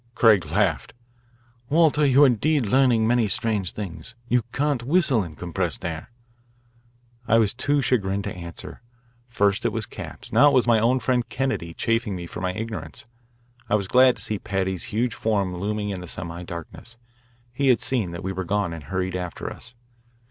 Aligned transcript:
Craig 0.15 0.43
laughed. 0.47 0.95
"Walter, 1.69 2.03
you 2.03 2.23
are 2.23 2.25
indeed 2.25 2.65
learning 2.65 3.05
many 3.07 3.27
strange 3.27 3.71
things. 3.73 4.15
You 4.27 4.41
can't 4.51 4.81
whistle 4.81 5.23
in 5.23 5.35
compressed 5.35 5.85
air. 5.85 6.09
I 7.27 7.37
was 7.37 7.53
too 7.53 7.83
chagrined 7.83 8.23
to 8.23 8.33
answer. 8.33 8.81
First 9.27 9.63
it 9.63 9.71
was 9.71 9.85
Capps; 9.85 10.33
now 10.33 10.49
it 10.49 10.55
was 10.55 10.65
my 10.65 10.79
own 10.79 10.99
friend 10.99 11.29
Kennedy 11.29 11.75
chaffing 11.75 12.15
me 12.15 12.25
for 12.25 12.41
my 12.41 12.51
ignorance. 12.53 13.05
I 13.69 13.75
was 13.75 13.87
glad 13.87 14.15
to 14.15 14.23
see 14.23 14.39
Paddy's 14.39 14.85
huge 14.85 15.13
form 15.13 15.55
looming 15.55 15.89
in 15.89 16.01
the 16.01 16.07
semi 16.07 16.41
darkness. 16.41 16.97
He 17.53 17.67
had 17.67 17.79
seen 17.79 18.09
that 18.09 18.23
we 18.23 18.31
were 18.33 18.43
gone 18.43 18.73
and 18.73 18.85
hurried 18.85 19.15
after 19.15 19.53
us. 19.53 19.75